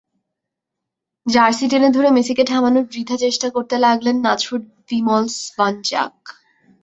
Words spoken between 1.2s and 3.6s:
jersey টেনে ধরে মেসিকে থামানোর বৃথা চেষ্টা